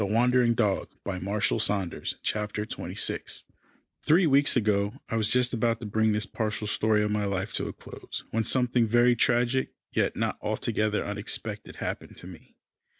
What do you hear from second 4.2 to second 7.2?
weeks ago, I was just about to bring this partial story of